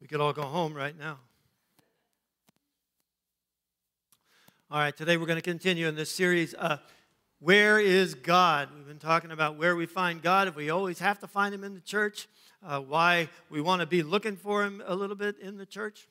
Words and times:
We 0.00 0.06
could 0.06 0.20
all 0.22 0.32
go 0.32 0.44
home 0.44 0.72
right 0.72 0.98
now. 0.98 1.18
All 4.70 4.78
right, 4.78 4.96
today 4.96 5.18
we're 5.18 5.26
going 5.26 5.36
to 5.36 5.42
continue 5.42 5.88
in 5.88 5.94
this 5.94 6.10
series. 6.10 6.54
Uh, 6.54 6.78
where 7.38 7.78
is 7.78 8.14
God? 8.14 8.70
We've 8.74 8.86
been 8.86 8.98
talking 8.98 9.30
about 9.30 9.58
where 9.58 9.76
we 9.76 9.84
find 9.84 10.22
God, 10.22 10.48
if 10.48 10.56
we 10.56 10.70
always 10.70 11.00
have 11.00 11.18
to 11.18 11.26
find 11.26 11.54
Him 11.54 11.64
in 11.64 11.74
the 11.74 11.80
church, 11.80 12.28
uh, 12.66 12.80
why 12.80 13.28
we 13.50 13.60
want 13.60 13.80
to 13.80 13.86
be 13.86 14.02
looking 14.02 14.36
for 14.36 14.64
Him 14.64 14.82
a 14.86 14.94
little 14.94 15.16
bit 15.16 15.38
in 15.38 15.58
the 15.58 15.66
church. 15.66 16.08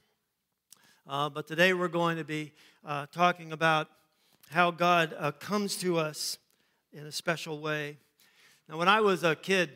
Uh, 1.08 1.28
but 1.28 1.48
today 1.48 1.74
we're 1.74 1.88
going 1.88 2.18
to 2.18 2.24
be 2.24 2.52
uh, 2.86 3.08
talking 3.12 3.52
about 3.52 3.88
how 4.52 4.70
God 4.70 5.16
uh, 5.18 5.32
comes 5.32 5.76
to 5.78 5.98
us 5.98 6.38
in 6.94 7.08
a 7.08 7.12
special 7.12 7.60
way. 7.60 7.98
Now, 8.68 8.78
when 8.78 8.88
I 8.88 9.02
was 9.02 9.24
a 9.24 9.36
kid 9.36 9.72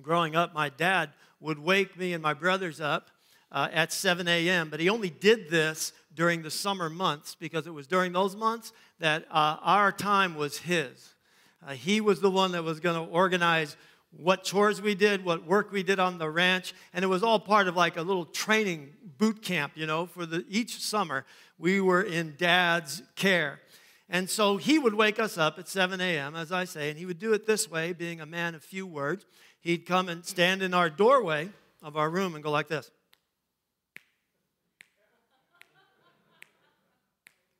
growing 0.00 0.34
up, 0.34 0.54
my 0.54 0.70
dad 0.70 1.10
would 1.42 1.58
wake 1.58 1.98
me 1.98 2.12
and 2.12 2.22
my 2.22 2.32
brothers 2.32 2.80
up 2.80 3.10
uh, 3.50 3.68
at 3.72 3.92
7 3.92 4.26
a.m., 4.28 4.70
but 4.70 4.80
he 4.80 4.88
only 4.88 5.10
did 5.10 5.50
this 5.50 5.92
during 6.14 6.42
the 6.42 6.50
summer 6.50 6.88
months 6.88 7.34
because 7.34 7.66
it 7.66 7.74
was 7.74 7.86
during 7.86 8.12
those 8.12 8.36
months 8.36 8.72
that 9.00 9.26
uh, 9.30 9.56
our 9.60 9.92
time 9.92 10.34
was 10.34 10.58
his. 10.58 11.14
Uh, 11.66 11.72
he 11.72 12.00
was 12.00 12.20
the 12.20 12.30
one 12.30 12.52
that 12.52 12.64
was 12.64 12.80
going 12.80 12.94
to 12.94 13.12
organize 13.12 13.76
what 14.16 14.44
chores 14.44 14.80
we 14.80 14.94
did, 14.94 15.24
what 15.24 15.46
work 15.46 15.72
we 15.72 15.82
did 15.82 15.98
on 15.98 16.18
the 16.18 16.28
ranch, 16.28 16.74
and 16.92 17.04
it 17.04 17.08
was 17.08 17.22
all 17.22 17.38
part 17.38 17.66
of 17.66 17.76
like 17.76 17.96
a 17.96 18.02
little 18.02 18.26
training 18.26 18.92
boot 19.18 19.42
camp, 19.42 19.72
you 19.74 19.86
know, 19.86 20.06
for 20.06 20.26
the, 20.26 20.44
each 20.48 20.80
summer. 20.80 21.24
We 21.58 21.80
were 21.80 22.02
in 22.02 22.34
dad's 22.38 23.02
care. 23.16 23.60
And 24.08 24.28
so 24.28 24.58
he 24.58 24.78
would 24.78 24.92
wake 24.92 25.18
us 25.18 25.38
up 25.38 25.58
at 25.58 25.68
7 25.68 25.98
a.m., 26.00 26.36
as 26.36 26.52
I 26.52 26.64
say, 26.64 26.90
and 26.90 26.98
he 26.98 27.06
would 27.06 27.18
do 27.18 27.32
it 27.32 27.46
this 27.46 27.70
way, 27.70 27.94
being 27.94 28.20
a 28.20 28.26
man 28.26 28.54
of 28.54 28.62
few 28.62 28.86
words. 28.86 29.24
He'd 29.62 29.86
come 29.86 30.08
and 30.08 30.24
stand 30.24 30.60
in 30.60 30.74
our 30.74 30.90
doorway 30.90 31.48
of 31.82 31.96
our 31.96 32.10
room 32.10 32.34
and 32.34 32.42
go 32.42 32.50
like 32.50 32.66
this. 32.66 32.90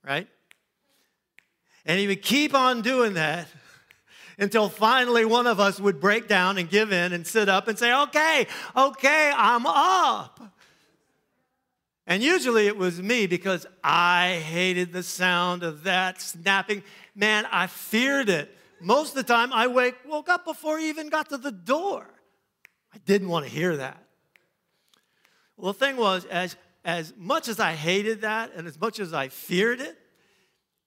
Right? 0.05 0.27
And 1.87 1.99
he 1.99 2.09
would 2.09 2.23
keep 2.23 2.55
on 2.55 2.83
doing 2.83 3.15
that 3.15 3.47
until 4.37 4.69
finally 4.69 5.25
one 5.25 5.47
of 5.47 5.61
us 5.61 5.79
would 5.79 6.01
break 6.01 6.27
down 6.27 6.59
and 6.59 6.69
give 6.69 6.93
in 6.93 7.13
and 7.13 7.25
sit 7.25 7.49
up 7.49 7.69
and 7.69 7.79
say, 7.79 7.95
Okay, 7.95 8.49
okay, 8.77 9.33
I'm 9.35 9.65
up. 9.67 10.41
And 12.05 12.21
usually 12.21 12.67
it 12.67 12.77
was 12.77 13.01
me 13.01 13.29
because 13.29 13.65
I 13.83 14.43
hated 14.45 14.93
the 14.93 15.05
sound 15.05 15.63
of 15.63 15.85
that 15.85 16.21
snapping. 16.21 16.83
Man, 17.15 17.47
I 17.53 17.69
feared 17.69 18.29
it. 18.29 18.57
Most 18.83 19.11
of 19.11 19.15
the 19.15 19.23
time 19.23 19.53
I 19.53 19.69
wake, 19.69 19.95
woke 20.07 20.29
up 20.29 20.45
before 20.45 20.79
he 20.79 20.89
even 20.89 21.09
got 21.09 21.29
to 21.29 21.39
the 21.39 21.53
door. 21.53 22.07
I 22.93 22.99
didn't 23.07 23.29
want 23.29 23.47
to 23.47 23.51
hear 23.51 23.77
that. 23.77 24.05
Well, 25.57 25.73
the 25.73 25.79
thing 25.79 25.97
was, 25.97 26.25
as, 26.25 26.57
as 26.85 27.15
much 27.17 27.47
as 27.47 27.61
I 27.61 27.73
hated 27.73 28.23
that 28.23 28.53
and 28.57 28.67
as 28.67 28.81
much 28.81 28.99
as 28.99 29.15
I 29.15 29.29
feared 29.29 29.81
it, 29.81 29.97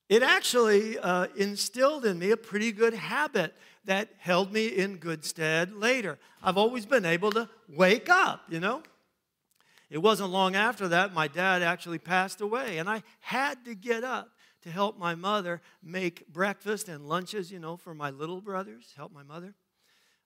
it 0.10 0.22
actually 0.22 1.00
uh, 1.00 1.28
instilled 1.38 2.06
in 2.06 2.20
me 2.20 2.32
a 2.32 2.38
pretty 2.38 2.72
good 2.74 2.94
habit 2.94 3.56
that 3.86 4.10
held 4.18 4.52
me 4.52 4.68
in 4.68 4.98
good 4.98 5.24
stead 5.24 5.74
later. 5.74 6.20
I've 6.44 6.58
always 6.58 6.86
been 6.86 7.06
able 7.06 7.32
to 7.32 7.50
wake 7.70 8.10
up, 8.10 8.42
you 8.50 8.60
know? 8.60 8.84
It 9.90 10.00
wasn't 10.00 10.32
long 10.32 10.56
after 10.56 10.90
that 10.90 11.14
my 11.14 11.28
dad 11.28 11.62
actually 11.62 12.00
passed 12.00 12.42
away, 12.42 12.78
and 12.78 12.90
I 12.90 13.04
had 13.22 13.64
to 13.66 13.74
get 13.74 14.04
up 14.04 14.30
to 14.66 14.72
help 14.72 15.00
my 15.00 15.16
mother 15.16 15.62
make 15.82 16.28
breakfast 16.28 16.90
and 16.90 17.08
lunches, 17.08 17.52
you 17.52 17.60
know, 17.60 17.78
for 17.78 17.96
my 17.96 18.10
little 18.10 18.42
brothers, 18.42 18.94
help 18.98 19.14
my 19.14 19.24
mother. 19.24 19.56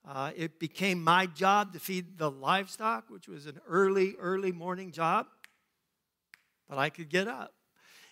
Uh, 0.07 0.31
it 0.35 0.59
became 0.59 1.03
my 1.03 1.27
job 1.27 1.73
to 1.73 1.79
feed 1.79 2.17
the 2.17 2.31
livestock, 2.31 3.09
which 3.09 3.27
was 3.27 3.45
an 3.45 3.59
early, 3.67 4.15
early 4.19 4.51
morning 4.51 4.91
job, 4.91 5.27
but 6.67 6.77
I 6.77 6.89
could 6.89 7.09
get 7.09 7.27
up 7.27 7.53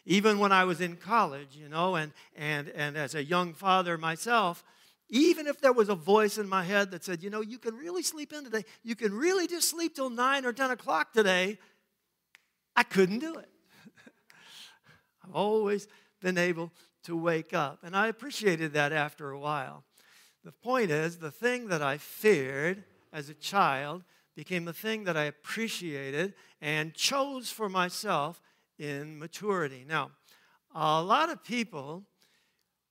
even 0.07 0.39
when 0.39 0.53
I 0.53 0.63
was 0.63 0.79
in 0.79 0.95
college, 0.95 1.49
you 1.57 1.67
know, 1.67 1.95
and, 1.97 2.13
and, 2.33 2.69
and 2.69 2.95
as 2.95 3.13
a 3.13 3.21
young 3.21 3.53
father 3.53 3.97
myself, 3.97 4.63
even 5.09 5.47
if 5.47 5.59
there 5.59 5.73
was 5.73 5.89
a 5.89 5.95
voice 5.95 6.37
in 6.37 6.47
my 6.47 6.63
head 6.63 6.91
that 6.91 7.03
said, 7.03 7.21
you 7.21 7.29
know, 7.29 7.41
you 7.41 7.59
can 7.59 7.75
really 7.75 8.03
sleep 8.03 8.31
in 8.31 8.45
today, 8.45 8.63
you 8.83 8.95
can 8.95 9.13
really 9.13 9.47
just 9.47 9.69
sleep 9.69 9.95
till 9.95 10.09
9 10.09 10.45
or 10.45 10.53
10 10.53 10.71
o'clock 10.71 11.11
today, 11.11 11.59
I 12.73 12.83
couldn't 12.83 13.19
do 13.19 13.35
it. 13.35 13.49
I've 15.25 15.35
always 15.35 15.89
been 16.21 16.37
able 16.37 16.71
to 17.03 17.15
wake 17.15 17.53
up. 17.53 17.79
And 17.83 17.95
I 17.95 18.07
appreciated 18.07 18.73
that 18.73 18.91
after 18.91 19.31
a 19.31 19.39
while. 19.39 19.83
The 20.43 20.51
point 20.51 20.91
is, 20.91 21.17
the 21.17 21.31
thing 21.31 21.67
that 21.67 21.81
I 21.81 21.97
feared 21.97 22.83
as 23.11 23.29
a 23.29 23.33
child 23.33 24.03
became 24.35 24.65
the 24.65 24.73
thing 24.73 25.03
that 25.05 25.17
I 25.17 25.23
appreciated 25.23 26.33
and 26.61 26.93
chose 26.93 27.49
for 27.49 27.69
myself 27.69 28.41
in 28.77 29.17
maturity. 29.17 29.83
Now, 29.87 30.11
a 30.73 31.01
lot 31.01 31.29
of 31.29 31.43
people 31.43 32.03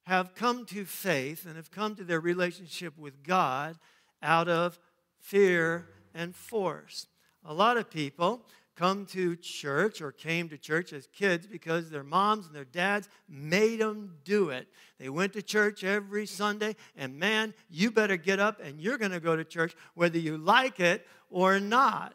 have 0.07 0.35
come 0.35 0.67
to 0.67 0.85
faith 0.85 1.47
and 1.47 1.57
have 1.57 1.71
come 1.71 1.95
to 1.95 2.05
their 2.05 2.21
relationship 2.21 2.97
with 2.99 3.23
God 3.23 3.77
out 4.23 4.49
of 4.49 4.79
fear 5.21 5.87
and 6.15 6.35
force. 6.35 7.07
A 7.45 7.55
lot 7.55 7.77
of 7.77 7.91
people 7.91 8.45
come 8.77 9.07
to 9.07 9.35
church 9.37 10.01
or 10.03 10.13
came 10.13 10.49
to 10.51 10.59
church 10.59 10.93
as 10.93 11.07
kids 11.09 11.47
because 11.47 11.91
their 11.91 12.03
moms 12.05 12.47
and 12.47 12.55
their 12.55 12.65
dads 12.65 13.09
made 13.29 13.81
them 13.81 14.17
do 14.25 14.51
it. 14.51 14.69
They 14.99 15.09
went 15.09 15.33
to 15.33 15.43
church 15.43 15.83
every 15.83 16.27
Sunday, 16.27 16.77
and 16.97 17.19
man, 17.19 17.55
you 17.71 17.91
better 17.91 18.17
get 18.17 18.39
up 18.39 18.61
and 18.63 18.81
you're 18.81 18.99
going 18.99 19.13
to 19.13 19.21
go 19.21 19.35
to 19.35 19.45
church 19.45 19.75
whether 19.95 20.19
you 20.19 20.37
like 20.37 20.79
it 20.79 21.07
or 21.31 21.59
not. 21.59 22.15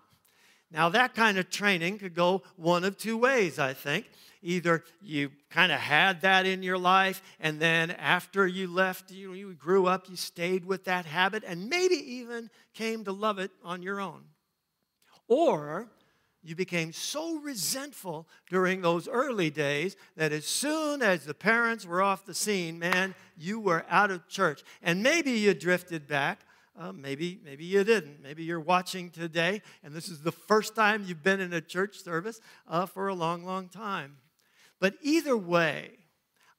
Now, 0.71 0.89
that 0.89 1.13
kind 1.15 1.37
of 1.37 1.49
training 1.49 1.99
could 1.99 2.15
go 2.15 2.43
one 2.55 2.85
of 2.85 2.97
two 2.97 3.17
ways, 3.17 3.59
I 3.59 3.73
think. 3.73 4.09
Either 4.41 4.83
you 5.01 5.31
kind 5.49 5.71
of 5.71 5.79
had 5.79 6.21
that 6.21 6.45
in 6.45 6.63
your 6.63 6.77
life, 6.77 7.21
and 7.39 7.59
then 7.59 7.91
after 7.91 8.47
you 8.47 8.67
left, 8.67 9.11
you, 9.11 9.33
you 9.33 9.53
grew 9.53 9.85
up, 9.85 10.09
you 10.09 10.15
stayed 10.15 10.65
with 10.65 10.85
that 10.85 11.05
habit, 11.05 11.43
and 11.45 11.69
maybe 11.69 11.95
even 11.95 12.49
came 12.73 13.03
to 13.03 13.11
love 13.11 13.37
it 13.37 13.51
on 13.63 13.83
your 13.83 13.99
own. 13.99 14.23
Or 15.27 15.91
you 16.43 16.55
became 16.55 16.91
so 16.91 17.37
resentful 17.39 18.27
during 18.49 18.81
those 18.81 19.07
early 19.07 19.49
days 19.49 19.95
that 20.17 20.31
as 20.31 20.45
soon 20.45 21.01
as 21.01 21.25
the 21.25 21.33
parents 21.33 21.85
were 21.85 22.01
off 22.01 22.25
the 22.25 22.33
scene, 22.33 22.79
man, 22.79 23.13
you 23.37 23.59
were 23.59 23.85
out 23.89 24.11
of 24.11 24.27
church. 24.27 24.63
And 24.81 25.03
maybe 25.03 25.31
you 25.31 25.53
drifted 25.53 26.07
back 26.07 26.39
uh, 26.79 26.91
maybe, 26.91 27.39
maybe 27.43 27.65
you 27.65 27.83
didn't. 27.83 28.21
Maybe 28.23 28.43
you're 28.43 28.59
watching 28.59 29.09
today, 29.09 29.61
and 29.83 29.93
this 29.93 30.07
is 30.07 30.21
the 30.21 30.31
first 30.31 30.73
time 30.75 31.03
you've 31.05 31.23
been 31.23 31.39
in 31.39 31.53
a 31.53 31.61
church 31.61 31.99
service 31.99 32.39
uh, 32.67 32.85
for 32.85 33.07
a 33.07 33.13
long, 33.13 33.43
long 33.43 33.67
time. 33.67 34.17
But 34.79 34.95
either 35.01 35.37
way, 35.37 35.91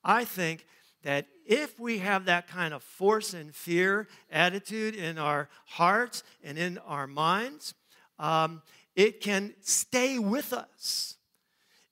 I 0.04 0.24
think 0.24 0.66
that 1.02 1.26
if 1.46 1.80
we 1.80 1.98
have 1.98 2.26
that 2.26 2.46
kind 2.46 2.72
of 2.74 2.82
force 2.82 3.34
and 3.34 3.54
fear 3.54 4.06
attitude 4.30 4.94
in 4.94 5.18
our 5.18 5.48
hearts 5.66 6.22
and 6.44 6.56
in 6.56 6.78
our 6.78 7.06
minds, 7.06 7.74
um, 8.18 8.62
it 8.94 9.20
can 9.20 9.54
stay 9.60 10.18
with 10.18 10.52
us. 10.52 11.16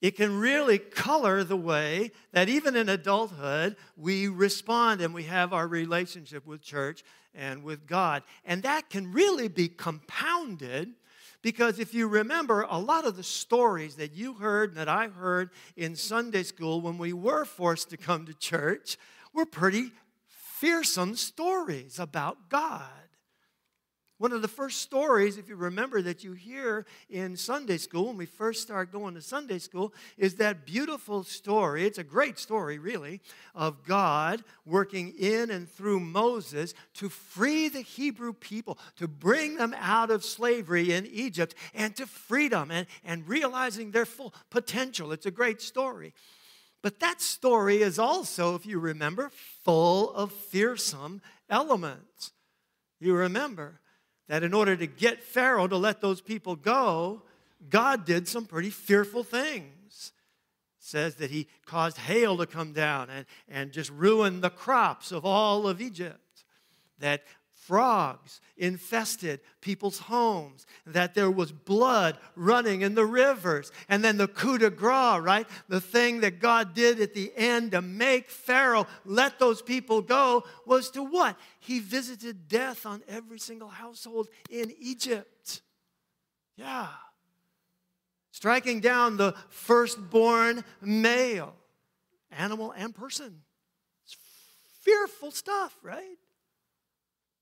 It 0.01 0.17
can 0.17 0.39
really 0.39 0.79
color 0.79 1.45
the 1.45 1.57
way 1.57 2.13
that 2.33 2.49
even 2.49 2.75
in 2.75 2.89
adulthood 2.89 3.77
we 3.97 4.29
respond 4.29 5.03
and 5.03 5.13
we 5.13 5.25
have 5.25 5.53
our 5.53 5.69
relationship 5.69 6.47
with 6.47 6.63
church 6.63 7.05
and 7.35 7.63
with 7.63 7.87
God. 7.87 8.23
And 8.45 8.63
that 8.63 8.89
can 8.89 9.13
really 9.13 9.49
be 9.49 9.69
compounded 9.69 10.95
because 11.43 11.79
if 11.79 11.95
you 11.95 12.07
remember, 12.07 12.67
a 12.69 12.79
lot 12.79 13.07
of 13.07 13.17
the 13.17 13.23
stories 13.23 13.97
that 13.97 14.13
you 14.13 14.35
heard 14.35 14.71
and 14.71 14.79
that 14.79 14.89
I 14.89 15.09
heard 15.09 15.51
in 15.77 15.97
Sunday 15.97 16.43
school 16.43 16.81
when 16.81 16.99
we 16.99 17.13
were 17.15 17.47
forced 17.47 17.91
to 17.91 17.97
come 17.97 18.27
to 18.27 18.35
church 18.35 18.99
were 19.33 19.47
pretty 19.47 19.91
fearsome 20.29 21.17
stories 21.17 21.99
about 21.99 22.51
God. 22.51 23.00
One 24.21 24.33
of 24.33 24.43
the 24.43 24.49
first 24.49 24.83
stories, 24.83 25.39
if 25.39 25.49
you 25.49 25.57
remember, 25.57 26.03
that 26.03 26.23
you 26.23 26.35
hear 26.35 26.85
in 27.09 27.39
Sunday 27.39 27.79
school, 27.79 28.09
when 28.09 28.19
we 28.19 28.27
first 28.27 28.61
start 28.61 28.93
going 28.93 29.15
to 29.15 29.23
Sunday 29.23 29.59
school, 29.59 29.95
is 30.19 30.35
that 30.35 30.67
beautiful 30.67 31.25
story. 31.25 31.87
It's 31.87 31.97
a 31.97 32.05
great 32.05 32.39
story, 32.39 32.79
really, 32.79 33.23
of 33.55 33.83
God 33.83 34.45
working 34.67 35.15
in 35.19 35.51
and 35.51 35.67
through 35.67 36.01
Moses 36.01 36.75
to 36.97 37.09
free 37.09 37.71
the 37.71 37.81
Hebrew 37.81 38.35
people, 38.35 38.79
to 38.97 39.09
bring 39.09 39.57
them 39.57 39.75
out 39.79 40.11
of 40.11 40.23
slavery 40.23 40.93
in 40.93 41.07
Egypt 41.07 41.55
and 41.73 41.97
to 41.97 42.07
freedom 42.07 42.71
and, 42.71 42.87
and 43.03 43.27
realizing 43.27 43.91
their 43.91 44.05
full 44.05 44.35
potential. 44.51 45.13
It's 45.13 45.25
a 45.25 45.31
great 45.31 45.63
story. 45.63 46.13
But 46.83 47.01
that 47.01 47.23
story 47.23 47.81
is 47.81 47.99
also, 47.99 48.55
if 48.55 48.67
you 48.67 48.81
remember, 48.81 49.31
full 49.65 50.13
of 50.13 50.31
fearsome 50.31 51.23
elements. 51.49 52.33
You 53.01 53.15
remember 53.15 53.81
that 54.31 54.45
in 54.45 54.55
order 54.55 54.77
to 54.77 54.87
get 54.87 55.25
Pharaoh 55.25 55.67
to 55.67 55.77
let 55.77 56.01
those 56.01 56.21
people 56.21 56.55
go, 56.55 57.21
God 57.69 58.05
did 58.05 58.29
some 58.29 58.47
pretty 58.47 58.71
fearful 58.71 59.25
things. 59.25 60.13
It 60.79 60.85
says 60.85 61.17
that 61.17 61.33
he 61.33 61.49
caused 61.67 61.99
hail 61.99 62.37
to 62.37 62.47
come 62.47 62.73
down 62.73 63.11
and, 63.11 63.27
and 63.49 63.73
just 63.73 63.91
ruin 63.91 64.41
the 64.41 64.49
crops 64.49 65.11
of 65.11 65.25
all 65.25 65.67
of 65.67 65.81
Egypt. 65.81 66.45
That 67.01 67.25
frogs 67.71 68.41
infested 68.57 69.39
people's 69.61 70.01
homes, 70.01 70.67
that 70.87 71.15
there 71.15 71.31
was 71.31 71.53
blood 71.53 72.19
running 72.35 72.81
in 72.81 72.97
the 72.97 73.07
rivers. 73.07 73.71
And 73.89 74.03
then 74.03 74.17
the 74.17 74.27
coup 74.27 74.59
de 74.59 74.71
grace, 74.71 75.21
right? 75.21 75.47
The 75.69 75.81
thing 75.81 76.23
that 76.23 76.41
God 76.41 76.75
did 76.75 77.01
at 77.01 77.15
the 77.15 77.31
end 77.37 77.71
to 77.71 77.81
make 77.81 78.29
Pharaoh 78.29 78.89
let 79.05 79.39
those 79.39 79.63
people 79.63 80.03
go 80.03 80.43
was 80.67 80.91
to 80.91 81.05
what? 81.05 81.37
He 81.61 81.79
visited 81.79 82.49
death 82.49 82.87
on 82.87 83.05
every 83.07 83.39
single 83.39 83.69
household 83.69 84.27
in 84.51 84.73
Egypt. 84.81 85.63
Yeah. 86.57 86.89
Striking 88.33 88.81
down 88.81 89.17
the 89.17 89.37
firstborn 89.49 90.65
male, 90.83 91.55
animal 92.33 92.73
and 92.77 92.93
person. 92.93 93.43
It's 94.05 94.17
fearful 94.83 95.31
stuff, 95.31 95.77
right? 95.85 96.19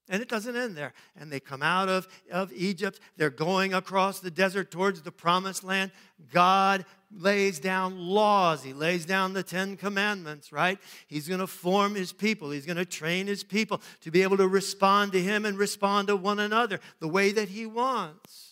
And 0.08 0.22
it 0.22 0.28
doesn't 0.28 0.56
end 0.56 0.76
there. 0.76 0.94
And 1.18 1.30
they 1.30 1.40
come 1.40 1.62
out 1.62 1.88
of, 1.88 2.08
of 2.30 2.52
Egypt. 2.52 3.00
They're 3.16 3.30
going 3.30 3.74
across 3.74 4.20
the 4.20 4.30
desert 4.30 4.70
towards 4.70 5.02
the 5.02 5.12
promised 5.12 5.64
land. 5.64 5.90
God 6.32 6.86
lays 7.14 7.58
down 7.58 7.98
laws. 7.98 8.62
He 8.62 8.72
lays 8.72 9.04
down 9.04 9.32
the 9.32 9.42
Ten 9.42 9.76
Commandments, 9.76 10.52
right? 10.52 10.78
He's 11.06 11.28
going 11.28 11.40
to 11.40 11.46
form 11.46 11.94
his 11.94 12.12
people. 12.12 12.50
He's 12.50 12.66
going 12.66 12.76
to 12.76 12.84
train 12.84 13.26
his 13.26 13.44
people 13.44 13.82
to 14.00 14.10
be 14.10 14.22
able 14.22 14.36
to 14.38 14.48
respond 14.48 15.12
to 15.12 15.22
him 15.22 15.44
and 15.44 15.58
respond 15.58 16.08
to 16.08 16.16
one 16.16 16.38
another 16.38 16.80
the 17.00 17.08
way 17.08 17.32
that 17.32 17.48
he 17.48 17.66
wants. 17.66 18.47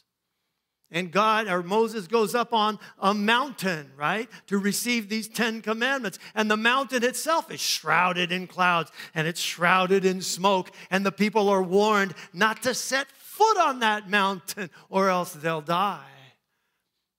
And 0.91 1.11
God 1.11 1.49
or 1.49 1.63
Moses 1.63 2.07
goes 2.07 2.35
up 2.35 2.53
on 2.53 2.79
a 3.01 3.13
mountain, 3.13 3.91
right, 3.97 4.29
to 4.47 4.57
receive 4.57 5.09
these 5.09 5.29
Ten 5.29 5.61
Commandments. 5.61 6.19
And 6.35 6.49
the 6.51 6.57
mountain 6.57 7.03
itself 7.03 7.51
is 7.51 7.61
shrouded 7.61 8.31
in 8.31 8.47
clouds 8.47 8.93
and 9.15 9.27
it's 9.27 9.41
shrouded 9.41 10.05
in 10.05 10.23
smoke. 10.23 10.71
And 10.91 11.05
the 11.05 11.13
people 11.13 11.49
are 11.49 11.63
warned 11.63 12.15
not 12.33 12.63
to 12.63 12.73
set 12.73 13.09
foot 13.09 13.59
on 13.59 13.81
that 13.81 14.09
mountain 14.09 14.71
or 14.89 15.09
else 15.09 15.33
they'll 15.33 15.61
die. 15.61 16.05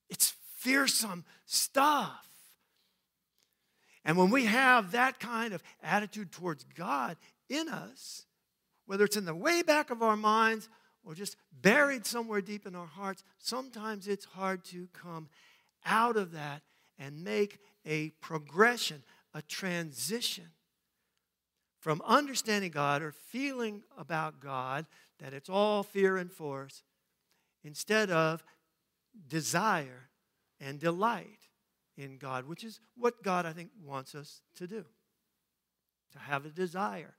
It's 0.10 0.34
fearsome 0.56 1.26
stuff. 1.46 2.26
And 4.06 4.18
when 4.18 4.30
we 4.30 4.46
have 4.46 4.92
that 4.92 5.20
kind 5.20 5.54
of 5.54 5.62
attitude 5.84 6.32
towards 6.32 6.64
God 6.64 7.18
in 7.50 7.68
us, 7.68 8.24
whether 8.86 9.04
it's 9.04 9.18
in 9.18 9.26
the 9.26 9.36
way 9.36 9.62
back 9.62 9.90
of 9.90 10.02
our 10.02 10.16
minds 10.16 10.70
or 11.08 11.16
just 11.16 11.38
buried 11.62 12.06
somewhere 12.06 12.42
deep 12.42 12.68
in 12.68 12.76
our 12.76 12.86
hearts, 12.86 13.24
sometimes 13.38 14.10
it's 14.10 14.26
hard 14.26 14.66
to 14.66 14.90
come 14.92 15.30
out 15.86 16.18
of 16.18 16.34
that 16.34 16.62
and 17.00 17.24
make 17.24 17.60
a 17.86 18.10
progression, 18.20 19.02
a 19.34 19.42
transition 19.42 20.50
from 21.80 22.02
understanding 22.06 22.72
God 22.72 23.02
or 23.02 23.14
feeling 23.14 23.84
about 23.98 24.42
God 24.42 24.86
that 25.20 25.34
it's 25.34 25.48
all 25.48 25.82
fear 25.82 26.18
and 26.18 26.30
force 26.30 26.84
instead 27.64 28.12
of 28.12 28.44
desire 29.30 30.10
and 30.60 30.78
delight 30.78 31.48
in 31.96 32.18
God, 32.18 32.46
which 32.46 32.66
is 32.66 32.82
what 32.98 33.24
God, 33.24 33.46
I 33.46 33.54
think, 33.54 33.70
wants 33.82 34.14
us 34.14 34.42
to 34.56 34.68
do 34.68 34.84
to 36.12 36.20
have 36.20 36.46
a 36.46 36.50
desire 36.50 37.16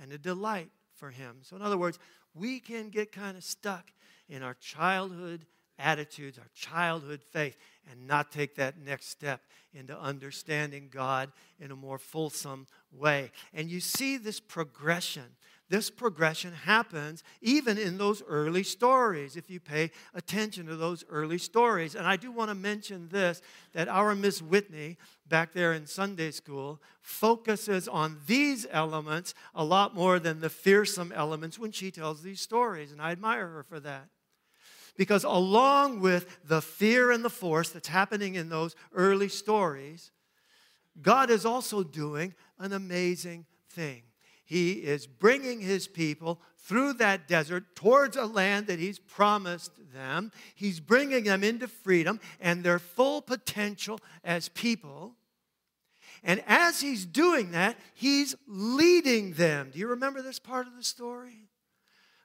and 0.00 0.12
a 0.12 0.18
delight 0.18 0.70
for 0.96 1.10
Him. 1.10 1.38
So, 1.42 1.54
in 1.56 1.62
other 1.62 1.78
words, 1.78 1.98
we 2.34 2.60
can 2.60 2.90
get 2.90 3.12
kind 3.12 3.36
of 3.36 3.44
stuck 3.44 3.92
in 4.28 4.42
our 4.42 4.54
childhood 4.54 5.46
attitudes, 5.78 6.38
our 6.38 6.50
childhood 6.54 7.22
faith, 7.22 7.56
and 7.90 8.06
not 8.06 8.30
take 8.30 8.54
that 8.56 8.78
next 8.78 9.08
step 9.08 9.40
into 9.72 9.98
understanding 9.98 10.88
God 10.92 11.32
in 11.58 11.70
a 11.70 11.76
more 11.76 11.98
fulsome 11.98 12.66
way. 12.92 13.30
And 13.54 13.70
you 13.70 13.80
see 13.80 14.16
this 14.16 14.40
progression. 14.40 15.36
This 15.70 15.88
progression 15.88 16.52
happens 16.52 17.22
even 17.40 17.78
in 17.78 17.96
those 17.96 18.24
early 18.26 18.64
stories, 18.64 19.36
if 19.36 19.48
you 19.48 19.60
pay 19.60 19.92
attention 20.12 20.66
to 20.66 20.74
those 20.74 21.04
early 21.08 21.38
stories. 21.38 21.94
And 21.94 22.04
I 22.08 22.16
do 22.16 22.32
want 22.32 22.50
to 22.50 22.56
mention 22.56 23.08
this 23.08 23.40
that 23.72 23.86
our 23.86 24.16
Miss 24.16 24.42
Whitney 24.42 24.98
back 25.28 25.52
there 25.52 25.72
in 25.72 25.86
Sunday 25.86 26.32
school 26.32 26.82
focuses 27.02 27.86
on 27.86 28.18
these 28.26 28.66
elements 28.72 29.32
a 29.54 29.64
lot 29.64 29.94
more 29.94 30.18
than 30.18 30.40
the 30.40 30.50
fearsome 30.50 31.12
elements 31.12 31.56
when 31.56 31.70
she 31.70 31.92
tells 31.92 32.20
these 32.20 32.40
stories. 32.40 32.90
And 32.90 33.00
I 33.00 33.12
admire 33.12 33.46
her 33.46 33.62
for 33.62 33.78
that. 33.78 34.08
Because 34.96 35.22
along 35.22 36.00
with 36.00 36.40
the 36.44 36.60
fear 36.60 37.12
and 37.12 37.24
the 37.24 37.30
force 37.30 37.70
that's 37.70 37.86
happening 37.86 38.34
in 38.34 38.48
those 38.48 38.74
early 38.92 39.28
stories, 39.28 40.10
God 41.00 41.30
is 41.30 41.46
also 41.46 41.84
doing 41.84 42.34
an 42.58 42.72
amazing 42.72 43.46
thing. 43.68 44.02
He 44.50 44.72
is 44.72 45.06
bringing 45.06 45.60
his 45.60 45.86
people 45.86 46.40
through 46.58 46.94
that 46.94 47.28
desert 47.28 47.76
towards 47.76 48.16
a 48.16 48.26
land 48.26 48.66
that 48.66 48.80
he's 48.80 48.98
promised 48.98 49.70
them. 49.94 50.32
He's 50.56 50.80
bringing 50.80 51.22
them 51.22 51.44
into 51.44 51.68
freedom 51.68 52.18
and 52.40 52.64
their 52.64 52.80
full 52.80 53.22
potential 53.22 54.00
as 54.24 54.48
people. 54.48 55.14
And 56.24 56.42
as 56.48 56.80
he's 56.80 57.06
doing 57.06 57.52
that, 57.52 57.76
he's 57.94 58.34
leading 58.48 59.34
them. 59.34 59.70
Do 59.72 59.78
you 59.78 59.86
remember 59.86 60.20
this 60.20 60.40
part 60.40 60.66
of 60.66 60.74
the 60.76 60.82
story? 60.82 61.46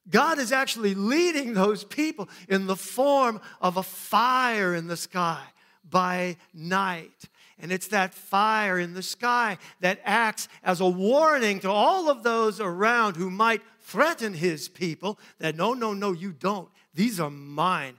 God 0.09 0.39
is 0.39 0.51
actually 0.51 0.95
leading 0.95 1.53
those 1.53 1.83
people 1.83 2.27
in 2.49 2.65
the 2.65 2.75
form 2.75 3.39
of 3.61 3.77
a 3.77 3.83
fire 3.83 4.73
in 4.73 4.87
the 4.87 4.97
sky 4.97 5.43
by 5.87 6.37
night. 6.55 7.29
And 7.59 7.71
it's 7.71 7.87
that 7.87 8.13
fire 8.13 8.77
in 8.77 8.93
the 8.93 9.01
sky 9.01 9.57
that 9.79 9.99
acts 10.03 10.49
as 10.63 10.81
a 10.81 10.87
warning 10.87 11.59
to 11.61 11.71
all 11.71 12.09
of 12.09 12.23
those 12.23 12.59
around 12.59 13.15
who 13.15 13.29
might 13.29 13.61
threaten 13.79 14.33
his 14.33 14.67
people 14.67 15.17
that 15.39 15.55
no, 15.55 15.73
no, 15.73 15.93
no, 15.93 16.11
you 16.11 16.33
don't. 16.33 16.69
These 16.93 17.19
are 17.19 17.29
mine. 17.29 17.97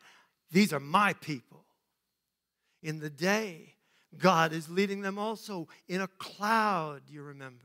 These 0.50 0.72
are 0.72 0.80
my 0.80 1.14
people. 1.14 1.64
In 2.82 2.98
the 3.00 3.10
day, 3.10 3.74
God 4.18 4.52
is 4.52 4.68
leading 4.68 5.00
them 5.00 5.18
also 5.18 5.68
in 5.88 6.00
a 6.00 6.08
cloud, 6.08 7.02
you 7.08 7.22
remember. 7.22 7.64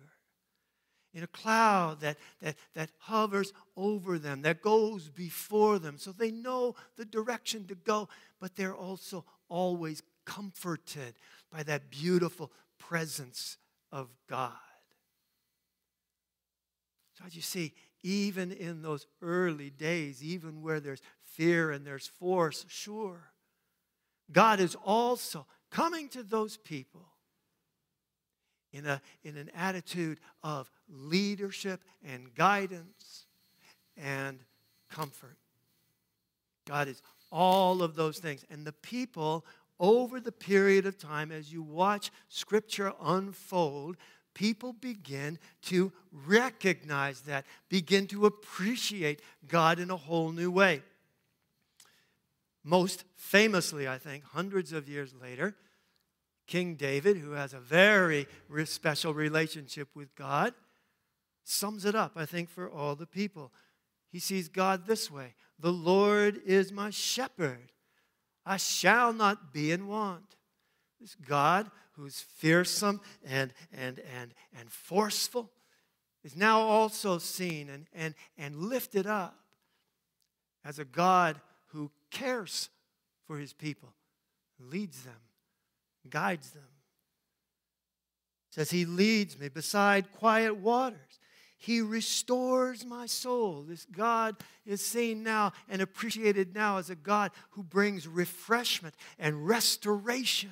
In 1.14 1.24
a 1.24 1.28
cloud 1.28 2.00
that, 2.02 2.18
that, 2.42 2.56
that 2.74 2.90
hovers 3.00 3.52
over 3.76 4.18
them, 4.18 4.44
that 4.44 4.62
goes 4.62 5.10
before 5.10 5.78
them, 5.78 5.98
so 5.98 6.14
they 6.14 6.32
know 6.32 6.76
the 6.96 7.04
direction 7.04 7.68
to 7.68 7.76
go, 7.76 8.08
but 8.40 8.56
they're 8.56 8.76
also 8.76 9.26
always 9.50 10.02
comforted 10.26 11.16
by 11.52 11.64
that 11.64 11.90
beautiful 11.90 12.52
presence 12.80 13.58
of 13.92 14.10
God. 14.28 14.52
So, 17.18 17.26
as 17.26 17.36
you 17.36 17.42
see, 17.42 17.74
even 18.04 18.52
in 18.52 18.82
those 18.82 19.06
early 19.22 19.70
days, 19.70 20.24
even 20.24 20.62
where 20.62 20.80
there's 20.80 21.02
fear 21.22 21.72
and 21.72 21.86
there's 21.86 22.08
force, 22.08 22.66
sure, 22.68 23.32
God 24.32 24.60
is 24.60 24.76
also 24.86 25.46
coming 25.70 26.10
to 26.10 26.24
those 26.24 26.58
people 26.58 27.06
in, 28.74 28.86
a, 28.86 29.02
in 29.24 29.38
an 29.38 29.52
attitude 29.56 30.20
of 30.44 30.72
leadership 30.90 31.84
and 32.04 32.34
guidance 32.34 33.26
and 33.98 34.40
comfort. 34.90 35.38
God 36.66 36.88
is 36.88 37.02
all 37.32 37.82
of 37.82 37.96
those 37.96 38.20
things. 38.20 38.46
And 38.50 38.66
the 38.66 38.74
people 38.74 39.46
over 39.82 40.20
the 40.22 40.32
period 40.32 40.86
of 40.86 40.98
time, 40.98 41.32
as 41.32 41.52
you 41.52 41.64
watch 41.64 42.12
Scripture 42.30 42.94
unfold, 43.02 43.98
people 44.36 44.74
begin 44.74 45.40
to 45.64 45.92
recognize 46.26 47.22
that, 47.22 47.46
begin 47.68 48.06
to 48.08 48.28
appreciate 48.28 49.22
God 49.48 49.80
in 49.80 49.90
a 49.90 49.98
whole 49.98 50.32
new 50.32 50.52
way. 50.52 50.84
Most 52.64 53.04
famously, 53.16 53.88
I 53.88 53.98
think, 53.98 54.24
hundreds 54.24 54.72
of 54.72 54.88
years 54.88 55.16
later, 55.20 55.56
King 56.46 56.76
David, 56.76 57.18
who 57.18 57.32
has 57.32 57.54
a 57.54 57.60
very 57.60 58.28
special 58.66 59.16
relationship 59.16 59.90
with 59.96 60.14
God, 60.16 60.54
sums 61.44 61.86
it 61.86 61.96
up, 61.96 62.12
I 62.16 62.28
think, 62.28 62.50
for 62.50 62.70
all 62.70 62.96
the 62.96 63.08
people. 63.08 63.52
He 64.12 64.20
sees 64.20 64.48
God 64.48 64.86
this 64.86 65.10
way 65.10 65.34
The 65.60 65.74
Lord 65.74 66.40
is 66.46 66.72
my 66.72 66.92
shepherd. 66.92 67.72
I 68.46 68.58
shall 68.58 69.14
not 69.14 69.54
be 69.54 69.72
in 69.72 69.88
want. 69.88 70.36
This 71.00 71.16
God 71.16 71.70
who's 71.94 72.20
fearsome 72.20 73.02
and, 73.26 73.54
and, 73.74 74.00
and, 74.20 74.34
and 74.58 74.72
forceful 74.72 75.52
is 76.24 76.36
now 76.36 76.60
also 76.60 77.18
seen 77.18 77.70
and, 77.70 77.88
and, 77.94 78.16
and 78.38 78.56
lifted 78.56 79.08
up 79.08 79.38
as 80.64 80.80
a 80.80 80.86
God 80.86 81.40
who 81.68 81.92
cares 82.12 82.70
for 83.26 83.38
his 83.38 83.54
people, 83.54 83.94
leads 84.60 85.04
them, 85.04 85.20
guides 86.10 86.52
them. 86.52 86.64
says, 88.50 88.70
He 88.70 88.86
leads 88.86 89.40
me 89.40 89.50
beside 89.50 90.12
quiet 90.12 90.58
waters. 90.58 91.20
He 91.64 91.80
restores 91.80 92.84
my 92.84 93.06
soul. 93.06 93.62
This 93.62 93.86
God 93.86 94.36
is 94.66 94.84
seen 94.84 95.22
now 95.22 95.54
and 95.70 95.80
appreciated 95.80 96.56
now 96.56 96.78
as 96.78 96.90
a 96.90 96.96
God 96.96 97.30
who 97.52 97.62
brings 97.62 98.08
refreshment 98.08 98.96
and 99.20 99.48
restoration. 99.48 100.52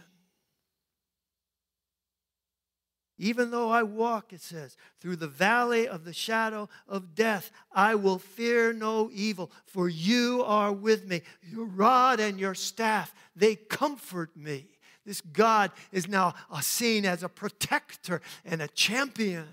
Even 3.17 3.49
though 3.49 3.71
I 3.71 3.81
walk, 3.81 4.33
it 4.33 4.41
says, 4.41 4.77
through 5.01 5.15
the 5.15 5.27
valley 5.27 5.87
of 5.87 6.05
the 6.05 6.13
shadow 6.13 6.69
of 6.87 7.15
death, 7.15 7.49
I 7.71 7.95
will 7.95 8.19
fear 8.19 8.71
no 8.71 9.09
evil, 9.11 9.51
for 9.65 9.89
you 9.89 10.43
are 10.45 10.71
with 10.71 11.07
me. 11.07 11.23
Your 11.41 11.65
rod 11.65 12.19
and 12.19 12.39
your 12.39 12.53
staff, 12.53 13.15
they 13.35 13.55
comfort 13.55 14.37
me. 14.37 14.67
This 15.07 15.21
God 15.21 15.71
is 15.91 16.07
now 16.07 16.35
seen 16.61 17.03
as 17.03 17.23
a 17.23 17.29
protector 17.29 18.21
and 18.45 18.61
a 18.61 18.67
champion. 18.67 19.41
It 19.41 19.47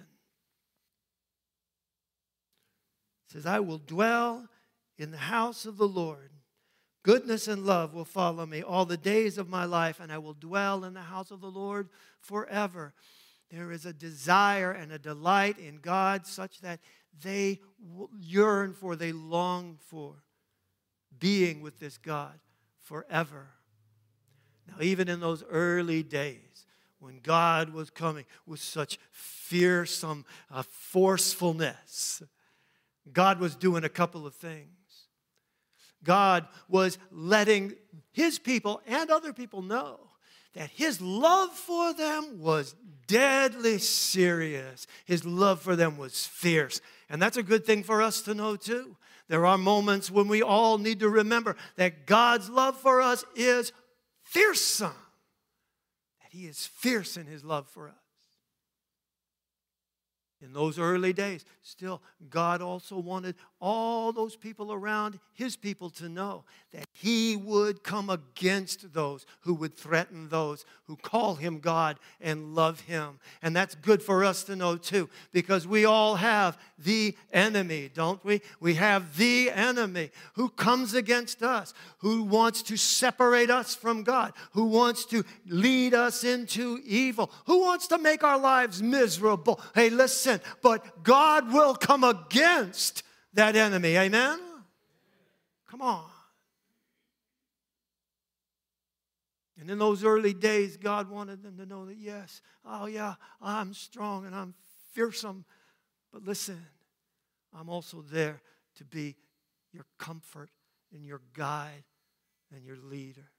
says, 3.27 3.47
I 3.47 3.61
will 3.61 3.79
dwell 3.79 4.49
in 4.99 5.11
the 5.11 5.17
house 5.17 5.67
of 5.67 5.77
the 5.77 5.89
Lord. 5.89 6.31
Goodness 7.03 7.47
and 7.47 7.65
love 7.65 7.95
will 7.95 8.05
follow 8.05 8.47
me 8.47 8.63
all 8.63 8.85
the 8.85 8.97
days 8.97 9.39
of 9.39 9.49
my 9.49 9.65
life, 9.65 10.01
and 10.01 10.11
I 10.13 10.19
will 10.19 10.35
dwell 10.35 10.85
in 10.85 10.95
the 10.95 11.03
house 11.03 11.31
of 11.31 11.41
the 11.41 11.51
Lord 11.51 11.89
forever. 12.21 12.95
There 13.51 13.71
is 13.71 13.87
a 13.87 13.93
desire 13.93 14.73
and 14.73 14.91
a 14.91 14.99
delight 14.99 15.59
in 15.59 15.77
God 15.77 16.27
such 16.27 16.61
that 16.63 16.81
they 17.23 17.61
yearn 18.19 18.73
for, 18.75 18.97
they 18.97 19.13
long 19.13 19.79
for 19.87 20.17
being 21.19 21.61
with 21.61 21.79
this 21.79 21.97
God 21.97 22.39
forever. 22.81 23.51
Now, 24.67 24.77
even 24.81 25.09
in 25.09 25.21
those 25.21 25.45
early 25.49 26.03
days, 26.03 26.67
when 26.99 27.21
God 27.23 27.71
was 27.71 27.91
coming 27.91 28.25
with 28.47 28.61
such 28.61 28.99
fearsome 29.13 30.25
uh, 30.51 30.63
forcefulness, 30.63 32.23
God 33.13 33.39
was 33.39 33.55
doing 33.55 33.85
a 33.85 33.89
couple 33.89 34.27
of 34.27 34.35
things. 34.35 34.71
God 36.03 36.47
was 36.69 36.99
letting 37.11 37.75
his 38.13 38.39
people 38.39 38.81
and 38.87 39.11
other 39.11 39.33
people 39.33 39.63
know 39.63 39.99
that 40.55 40.71
his 40.71 41.01
love 41.01 41.51
for 41.51 41.93
them 41.93 42.41
was 42.41 42.75
deadly 43.07 43.79
serious. 43.79 44.87
His 45.05 45.25
love 45.25 45.61
for 45.61 45.77
them 45.77 45.99
was 45.99 46.27
fierce. 46.27 46.81
And 47.11 47.21
that's 47.21 47.37
a 47.37 47.43
good 47.43 47.67
thing 47.67 47.83
for 47.83 48.01
us 48.01 48.23
to 48.23 48.35
know 48.35 48.57
too. 48.57 48.97
There 49.29 49.45
are 49.45 49.59
moments 49.59 50.11
when 50.11 50.29
we 50.29 50.43
all 50.43 50.79
need 50.79 51.01
to 51.01 51.09
remember 51.09 51.57
that 51.77 52.07
God's 52.07 52.49
love 52.49 52.79
for 52.81 53.03
us 53.03 53.25
is 53.35 53.73
fearsome, 54.23 54.95
that 56.23 56.31
he 56.31 56.47
is 56.47 56.67
fierce 56.67 57.17
in 57.17 57.27
his 57.27 57.45
love 57.45 57.69
for 57.69 57.89
us. 57.89 58.06
In 60.43 60.53
those 60.53 60.79
early 60.79 61.15
days, 61.15 61.47
still, 61.63 62.03
God 62.29 62.61
also 62.61 62.99
wanted 62.99 63.37
all 63.59 64.13
those 64.13 64.37
people 64.37 64.71
around 64.71 65.19
his 65.33 65.57
people 65.57 65.89
to 65.91 66.11
know 66.11 66.45
that 66.73 66.85
he 66.93 67.37
would 67.37 67.83
come 67.83 68.11
against 68.11 68.93
those 68.93 69.25
who 69.41 69.55
would 69.55 69.75
threaten 69.75 70.29
those 70.29 70.67
who 70.85 70.97
call 70.97 71.37
him 71.37 71.59
God 71.59 71.99
and 72.21 72.55
love 72.55 72.81
him. 72.81 73.19
And 73.41 73.57
that's 73.57 73.75
good 73.77 74.03
for 74.03 74.25
us 74.25 74.45
to 74.45 74.57
know 74.57 74.77
too, 74.77 75.09
because 75.33 75.67
we 75.67 75.87
all 75.87 76.17
have 76.17 76.59
the 76.79 77.17
enemy, 77.33 77.91
don't 77.93 78.23
we? 78.23 78.43
We 78.61 78.75
have 78.75 79.17
the 79.17 79.51
enemy 79.51 80.11
who 80.35 80.51
comes 80.51 80.93
against 80.93 81.43
us, 81.43 81.73
who 81.99 82.25
wants 82.25 82.61
to 82.65 82.77
separate 82.77 83.51
us 83.51 83.75
from 83.75 84.03
God, 84.03 84.35
who 84.53 84.65
wants 84.65 85.07
to 85.07 85.25
lead 85.47 85.95
us 85.95 86.25
into 86.25 86.79
evil, 86.85 87.31
who 87.47 87.61
wants 87.63 87.87
to 87.87 87.97
make 87.97 88.23
our 88.23 88.39
lives 88.39 88.83
miserable. 88.83 89.61
Hey, 89.75 89.89
listen, 89.89 90.26
but 90.63 91.03
God 91.03 91.53
will 91.53 91.75
come 91.75 92.05
against 92.05 93.03
that 93.35 93.57
enemy. 93.57 93.97
Amen? 93.97 94.41
Come 95.71 95.83
on. 95.83 96.05
And 99.59 99.71
in 99.71 99.79
those 99.79 100.05
early 100.05 100.35
days, 100.35 100.77
God 100.77 101.11
wanted 101.11 101.43
them 101.43 101.57
to 101.57 101.67
know 101.67 101.87
that, 101.87 101.97
yes, 101.97 102.43
oh, 102.65 102.87
yeah, 102.87 103.15
I'm 103.41 103.73
strong 103.73 104.27
and 104.27 104.35
I'm 104.35 104.55
fearsome. 104.93 105.45
But 106.13 106.25
listen, 106.25 106.65
I'm 107.55 107.69
also 107.69 108.03
there 108.03 108.43
to 108.77 108.85
be 108.85 109.17
your 109.73 109.87
comfort 109.99 110.51
and 110.93 111.05
your 111.05 111.23
guide 111.33 111.85
and 112.55 112.65
your 112.65 112.77
leader. 112.77 113.31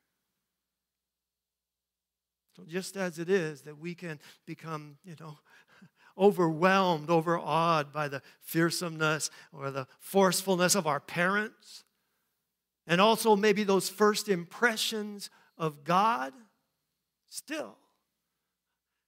So, 2.56 2.64
just 2.68 2.98
as 2.98 3.20
it 3.20 3.30
is 3.30 3.62
that 3.62 3.78
we 3.78 3.94
can 3.94 4.20
become, 4.48 4.98
you 5.06 5.16
know, 5.20 5.38
overwhelmed, 6.18 7.10
overawed 7.10 7.92
by 7.92 8.08
the 8.08 8.22
fearsomeness 8.40 9.30
or 9.52 9.72
the 9.72 9.88
forcefulness 10.00 10.76
of 10.76 10.88
our 10.88 11.00
parents, 11.00 11.84
and 12.86 13.02
also 13.02 13.36
maybe 13.36 13.64
those 13.64 13.90
first 13.90 14.30
impressions 14.30 15.30
of 15.58 15.84
God, 15.84 16.34
still, 17.30 17.78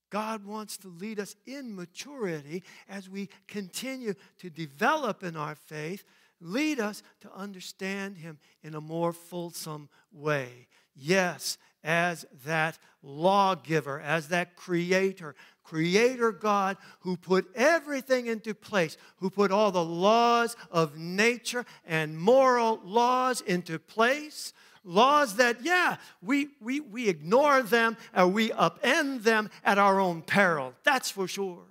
God 0.10 0.46
wants 0.46 0.78
to 0.78 0.88
lead 0.88 1.20
us 1.20 1.36
in 1.46 1.76
maturity 1.76 2.64
as 2.88 3.10
we 3.10 3.30
continue 3.48 4.14
to 4.40 4.50
develop 4.50 5.24
in 5.24 5.36
our 5.36 5.56
faith, 5.56 6.04
lead 6.42 6.80
us 6.80 7.04
to 7.22 7.32
understand 7.34 8.18
Him 8.18 8.40
in 8.64 8.76
a 8.76 8.82
more 8.82 9.14
fulsome 9.14 9.90
way. 10.12 10.68
Yes, 10.96 11.58
as 11.84 12.26
that 12.46 12.78
lawgiver, 13.02 14.00
as 14.02 14.28
that 14.30 14.56
creator, 14.56 15.36
creator 15.64 16.32
God 16.32 16.78
who 17.02 17.16
put 17.16 17.48
everything 17.56 18.28
into 18.28 18.54
place, 18.54 18.98
who 19.18 19.30
put 19.30 19.52
all 19.52 19.72
the 19.72 19.84
laws 19.84 20.56
of 20.72 20.98
nature 20.98 21.66
and 21.86 22.20
moral 22.20 22.82
laws 22.84 23.42
into 23.42 23.80
place. 23.80 24.54
Laws 24.84 25.36
that, 25.36 25.64
yeah, 25.64 25.98
we, 26.22 26.50
we, 26.62 26.80
we 26.80 27.10
ignore 27.10 27.62
them 27.62 27.98
and 28.14 28.34
we 28.34 28.50
upend 28.50 29.24
them 29.24 29.50
at 29.64 29.78
our 29.78 30.00
own 30.00 30.22
peril. 30.22 30.74
That's 30.84 31.12
for 31.12 31.28
sure. 31.28 31.66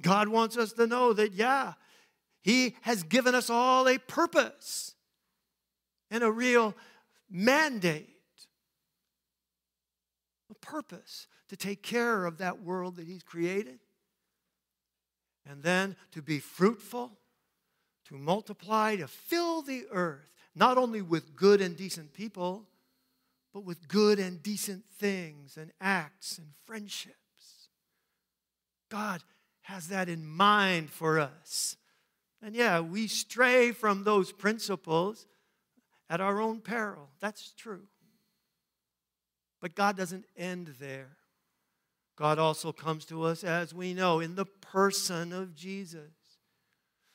God 0.00 0.28
wants 0.28 0.56
us 0.56 0.72
to 0.74 0.86
know 0.86 1.12
that, 1.12 1.32
yeah, 1.32 1.74
He 2.42 2.76
has 2.82 3.02
given 3.02 3.34
us 3.34 3.50
all 3.50 3.88
a 3.88 3.98
purpose 3.98 4.94
and 6.10 6.22
a 6.22 6.30
real 6.30 6.74
mandate. 7.28 8.08
Purpose 10.70 11.26
to 11.48 11.56
take 11.56 11.82
care 11.82 12.26
of 12.26 12.38
that 12.38 12.62
world 12.62 12.96
that 12.96 13.06
He's 13.06 13.22
created, 13.22 13.78
and 15.48 15.62
then 15.62 15.96
to 16.12 16.20
be 16.20 16.40
fruitful, 16.40 17.12
to 18.08 18.14
multiply, 18.18 18.96
to 18.96 19.08
fill 19.08 19.62
the 19.62 19.84
earth, 19.90 20.34
not 20.54 20.76
only 20.76 21.00
with 21.00 21.34
good 21.34 21.62
and 21.62 21.74
decent 21.74 22.12
people, 22.12 22.66
but 23.54 23.64
with 23.64 23.88
good 23.88 24.18
and 24.18 24.42
decent 24.42 24.84
things 24.98 25.56
and 25.56 25.72
acts 25.80 26.36
and 26.36 26.48
friendships. 26.66 27.16
God 28.90 29.22
has 29.62 29.88
that 29.88 30.10
in 30.10 30.26
mind 30.26 30.90
for 30.90 31.18
us. 31.18 31.76
And 32.42 32.54
yeah, 32.54 32.80
we 32.80 33.06
stray 33.06 33.72
from 33.72 34.04
those 34.04 34.32
principles 34.32 35.26
at 36.10 36.20
our 36.20 36.40
own 36.40 36.60
peril. 36.60 37.08
That's 37.20 37.52
true. 37.56 37.84
But 39.60 39.74
God 39.74 39.96
doesn't 39.96 40.24
end 40.36 40.74
there. 40.78 41.16
God 42.16 42.38
also 42.38 42.72
comes 42.72 43.04
to 43.06 43.22
us, 43.24 43.44
as 43.44 43.72
we 43.72 43.94
know, 43.94 44.20
in 44.20 44.34
the 44.34 44.44
person 44.44 45.32
of 45.32 45.54
Jesus, 45.54 46.10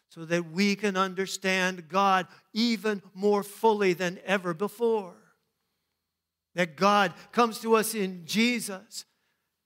so 0.09 0.23
that 0.25 0.51
we 0.51 0.75
can 0.75 0.95
understand 0.95 1.89
God 1.89 2.27
even 2.53 3.01
more 3.13 3.43
fully 3.43 3.93
than 3.93 4.19
ever 4.25 4.53
before. 4.53 5.15
That 6.55 6.77
God 6.77 7.13
comes 7.31 7.59
to 7.59 7.75
us 7.75 7.95
in 7.95 8.25
Jesus, 8.25 9.05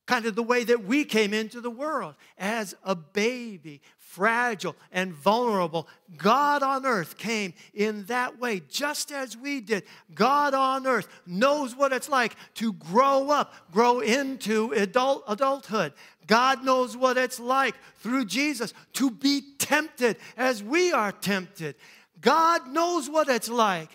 kind 0.07 0.25
of 0.25 0.35
the 0.35 0.43
way 0.43 0.63
that 0.63 0.85
we 0.85 1.03
came 1.03 1.33
into 1.33 1.61
the 1.61 1.69
world 1.69 2.15
as 2.37 2.75
a 2.83 2.95
baby, 2.95 3.81
fragile 4.07 4.75
and 4.91 5.13
vulnerable. 5.13 5.87
God 6.17 6.63
on 6.63 6.85
earth 6.85 7.17
came 7.17 7.53
in 7.73 8.05
that 8.05 8.39
way, 8.39 8.61
just 8.69 9.11
as 9.11 9.35
we 9.35 9.59
did. 9.59 9.83
God 10.15 10.53
on 10.53 10.87
earth 10.87 11.07
knows 11.27 11.75
what 11.75 11.91
it's 11.91 12.09
like 12.09 12.35
to 12.55 12.73
grow 12.73 13.29
up, 13.29 13.53
grow 13.71 13.99
into 13.99 14.71
adult, 14.71 15.23
adulthood. 15.27 15.93
God 16.25 16.63
knows 16.63 16.95
what 16.95 17.17
it's 17.17 17.39
like 17.39 17.75
through 17.97 18.25
Jesus 18.25 18.73
to 18.93 19.11
be 19.11 19.41
tempted 19.59 20.17
as 20.37 20.63
we 20.63 20.91
are 20.91 21.11
tempted. 21.11 21.75
God 22.19 22.67
knows 22.69 23.09
what 23.09 23.29
it's 23.29 23.49
like 23.49 23.89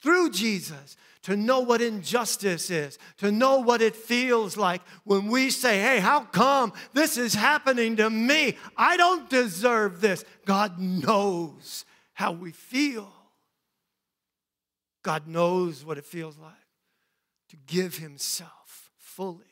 through 0.00 0.30
Jesus 0.30 0.96
to 1.22 1.36
know 1.36 1.60
what 1.60 1.80
injustice 1.80 2.70
is, 2.70 2.98
to 3.18 3.30
know 3.30 3.58
what 3.58 3.80
it 3.80 3.94
feels 3.94 4.56
like 4.56 4.82
when 5.04 5.28
we 5.28 5.50
say, 5.50 5.80
Hey, 5.80 6.00
how 6.00 6.20
come 6.20 6.72
this 6.92 7.16
is 7.16 7.34
happening 7.34 7.96
to 7.96 8.10
me? 8.10 8.56
I 8.76 8.96
don't 8.96 9.30
deserve 9.30 10.00
this. 10.00 10.24
God 10.44 10.78
knows 10.78 11.84
how 12.14 12.32
we 12.32 12.50
feel. 12.50 13.12
God 15.02 15.26
knows 15.26 15.84
what 15.84 15.98
it 15.98 16.04
feels 16.04 16.38
like 16.38 16.52
to 17.50 17.56
give 17.66 17.96
Himself 17.96 18.90
fully 18.98 19.44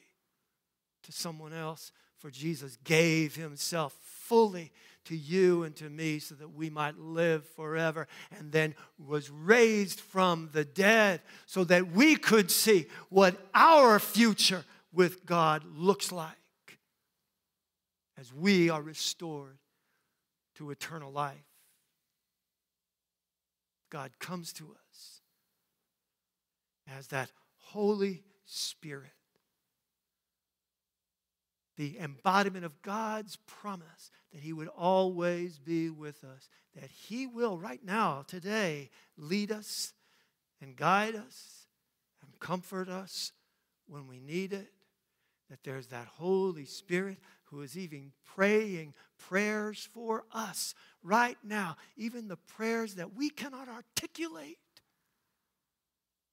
to 1.05 1.13
someone 1.13 1.53
else, 1.53 1.93
for 2.19 2.31
Jesus 2.31 2.79
gave 2.85 3.35
Himself 3.35 3.97
fully 4.03 4.73
to 5.07 5.17
you 5.17 5.65
and 5.65 5.75
to 5.77 5.89
me 5.89 6.19
so 6.19 6.35
that 6.35 6.55
we 6.55 6.71
might 6.71 6.99
live 6.99 7.45
forever, 7.45 8.07
and 8.39 8.53
then 8.53 8.75
was 8.99 9.31
raised 9.31 10.01
from 10.01 10.51
the 10.53 10.65
dead 10.65 11.21
so 11.47 11.65
that 11.65 11.91
we 11.93 12.17
could 12.17 12.51
see 12.51 12.87
what 13.09 13.37
our 13.55 13.99
future 13.99 14.65
with 14.93 15.25
God 15.25 15.65
looks 15.77 16.13
like. 16.13 16.37
as 18.19 18.35
we 18.35 18.69
are 18.69 18.83
restored 18.83 19.57
to 20.55 20.71
eternal 20.71 21.11
life. 21.11 21.39
God 23.91 24.11
comes 24.19 24.53
to 24.55 24.77
us 24.91 25.23
as 26.87 27.07
that 27.09 27.31
Holy 27.57 28.23
Spirit, 28.45 29.13
the 31.79 31.99
embodiment 31.99 32.67
of 32.67 32.83
God's 32.83 33.37
promise 33.47 34.11
that 34.33 34.43
He 34.43 34.53
would 34.53 34.69
always 34.69 35.59
be 35.59 35.91
with 35.91 36.25
us, 36.25 36.49
that 36.81 36.91
He 36.91 37.27
will 37.27 37.59
right 37.59 37.85
now, 37.85 38.25
today, 38.27 38.91
lead 39.17 39.51
us 39.51 39.93
and 40.61 40.77
guide 40.77 41.15
us 41.15 41.67
and 42.23 42.39
comfort 42.39 42.89
us 42.89 43.33
when 43.87 44.07
we 44.07 44.21
need 44.21 44.53
it. 44.53 44.73
That 45.49 45.65
there's 45.65 45.89
that 45.89 46.07
Holy 46.07 46.65
Spirit 46.65 47.19
who 47.45 47.63
is 47.63 47.77
even 47.77 48.13
praying 48.25 48.95
prayers 49.19 49.89
for 49.93 50.25
us 50.33 50.75
right 51.03 51.37
now, 51.43 51.77
even 51.97 52.29
the 52.29 52.37
prayers 52.37 52.95
that 52.95 53.15
we 53.15 53.31
cannot 53.31 53.69
articulate. 53.69 54.59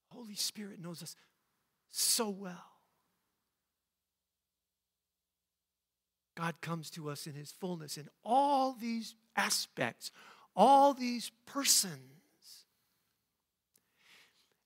Holy 0.09 0.35
Spirit 0.35 0.79
knows 0.79 1.01
us 1.01 1.15
so 1.89 2.29
well. 2.29 2.76
God 6.37 6.61
comes 6.61 6.91
to 6.91 7.09
us 7.09 7.25
in 7.25 7.33
his 7.33 7.51
fullness 7.51 7.97
in 7.97 8.07
all 8.23 8.73
these 8.79 9.15
aspects, 9.35 10.11
all 10.55 10.93
these 10.93 11.31
persons. 11.47 11.97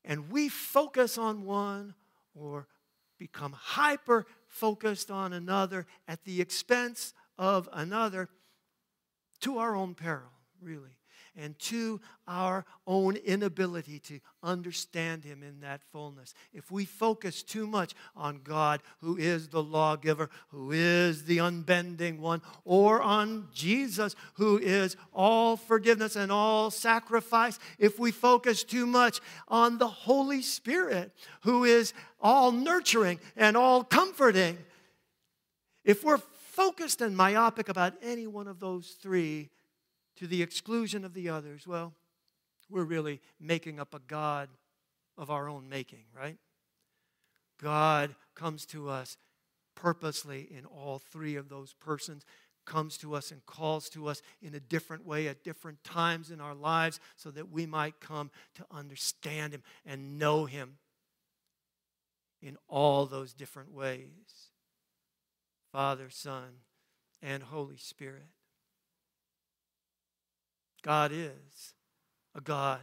And 0.04 0.30
we 0.30 0.50
focus 0.50 1.18
on 1.18 1.46
one 1.46 1.96
or 2.36 2.68
become 3.18 3.54
hyper 3.54 4.26
focused 4.48 5.10
on 5.10 5.32
another 5.32 5.88
at 6.10 6.26
the 6.26 6.42
expense 6.42 7.14
of 7.38 7.70
another 7.72 8.28
to 9.40 9.60
our 9.60 9.74
own 9.74 9.96
peril, 9.96 10.32
really 10.62 10.98
and 11.36 11.58
to 11.60 12.02
our 12.28 12.66
own 12.86 13.16
inability 13.16 14.00
to 14.00 14.20
understand 14.44 15.24
Him 15.24 15.44
in 15.44 15.62
that 15.62 15.82
fullness. 15.92 16.34
If 16.54 16.72
we 16.72 16.86
focus 16.86 17.44
too 17.44 17.66
much 17.68 17.94
on 18.16 18.42
God, 18.44 18.82
who 19.00 19.18
is 19.18 19.48
the 19.48 19.64
lawgiver, 19.64 20.30
who 20.50 20.72
is 20.72 21.26
the 21.26 21.40
unbending 21.40 22.20
one, 22.20 22.42
or 22.66 23.02
on 23.02 23.48
Jesus, 23.54 24.16
who 24.34 24.58
is 24.58 24.98
all 25.14 25.58
forgiveness 25.58 26.16
and 26.16 26.32
all 26.32 26.70
sacrifice, 26.72 27.60
if 27.80 28.00
we 28.00 28.12
focus 28.12 28.64
too 28.64 28.86
much 28.86 29.20
on 29.48 29.78
the 29.78 29.88
Holy 29.88 30.42
Spirit, 30.42 31.12
who 31.42 31.64
is 31.64 31.94
all 32.20 32.52
nurturing 32.52 33.20
and 33.36 33.56
all 33.56 33.84
comforting, 33.84 34.58
if 35.84 36.04
we're 36.04 36.18
focused 36.18 37.02
and 37.02 37.16
myopic 37.16 37.70
about 37.70 37.94
any 38.04 38.28
one 38.28 38.48
of 38.48 38.60
those 38.60 38.98
three, 39.02 39.50
to 40.22 40.28
the 40.28 40.44
exclusion 40.44 41.04
of 41.04 41.16
the 41.16 41.30
others, 41.30 41.66
well, 41.66 41.96
we're 42.70 42.84
really 42.84 43.20
making 43.40 43.80
up 43.80 43.96
a 43.96 44.00
God 44.00 44.50
of 45.18 45.32
our 45.32 45.50
own 45.50 45.68
making, 45.68 46.04
right? 46.16 46.38
God 47.60 48.14
comes 48.36 48.68
to 48.68 48.88
us 48.88 49.18
purposely 49.74 50.42
in 50.56 50.66
all 50.66 51.00
three 51.00 51.36
of 51.38 51.50
those 51.50 51.74
persons, 51.74 52.24
comes 52.68 53.00
to 53.00 53.16
us 53.16 53.32
and 53.32 53.44
calls 53.48 53.90
to 53.90 54.06
us 54.06 54.22
in 54.44 54.54
a 54.54 54.60
different 54.60 55.08
way 55.08 55.28
at 55.28 55.44
different 55.44 55.84
times 55.84 56.30
in 56.30 56.40
our 56.40 56.54
lives 56.54 57.00
so 57.18 57.32
that 57.32 57.50
we 57.50 57.66
might 57.66 58.00
come 58.00 58.30
to 58.54 58.66
understand 58.70 59.54
Him 59.54 59.64
and 59.88 60.20
know 60.20 60.46
Him 60.46 60.78
in 62.44 62.58
all 62.68 63.08
those 63.08 63.34
different 63.34 63.74
ways 63.74 64.52
Father, 65.72 66.12
Son, 66.12 66.60
and 67.24 67.42
Holy 67.42 67.78
Spirit. 67.78 68.28
God 70.82 71.12
is 71.14 71.74
a 72.36 72.42
God 72.42 72.80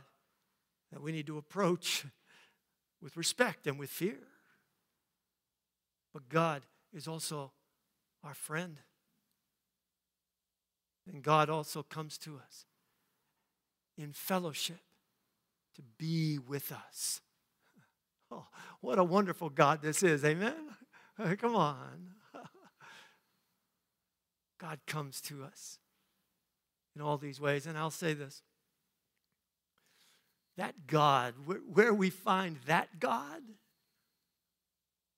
that 0.93 1.03
we 1.03 1.13
need 1.13 1.27
to 1.27 1.39
approach 1.39 2.05
with 3.03 3.17
respect 3.17 3.67
and 3.67 3.79
with 3.79 3.91
fear. 3.91 4.19
But 6.13 6.29
God 6.29 6.63
is 6.93 7.07
also 7.07 7.53
our 8.25 8.35
friend. 8.35 8.81
And 11.11 11.23
God 11.23 11.49
also 11.49 11.83
comes 11.83 12.19
to 12.19 12.37
us 12.37 12.67
in 13.97 14.13
fellowship 14.13 14.81
to 15.77 15.83
be 15.99 16.39
with 16.39 16.73
us. 16.73 17.21
Oh, 18.31 18.47
what 18.83 18.99
a 18.99 19.05
wonderful 19.05 19.49
God 19.49 19.81
this 19.81 20.03
is. 20.03 20.23
Amen? 20.23 20.53
Come 21.39 21.57
on. 21.57 22.11
God 24.61 24.81
comes 24.87 25.23
to 25.23 25.45
us 25.45 25.79
in 26.99 27.05
all 27.05 27.17
these 27.17 27.41
ways. 27.41 27.67
And 27.67 27.79
I'll 27.79 27.91
say 27.91 28.15
this 28.15 28.43
that 30.57 30.89
God, 30.89 31.35
where, 31.45 31.59
where 31.59 31.95
we 31.95 32.11
find 32.11 32.57
that 32.67 32.99
God, 32.99 33.43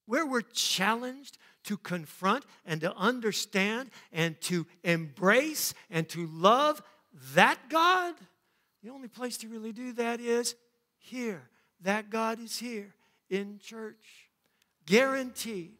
where 0.05 0.27
we're 0.27 0.43
challenged 0.43 1.39
to 1.65 1.79
confront 1.79 2.45
and 2.67 2.83
to 2.83 2.95
understand 2.95 3.91
and 4.13 4.39
to 4.43 4.67
embrace 4.85 5.73
and 5.89 6.07
to 6.11 6.27
love 6.27 6.83
that 7.35 7.59
God, 7.71 8.15
the 8.83 8.91
only 8.91 9.09
place 9.09 9.39
to 9.39 9.49
really 9.49 9.73
do 9.73 9.93
that 9.95 10.21
is 10.21 10.55
here. 10.99 11.49
That 11.81 12.11
God 12.11 12.39
is 12.39 12.59
here 12.59 12.95
in 13.31 13.59
church. 13.59 14.29
Guaranteed. 14.85 15.80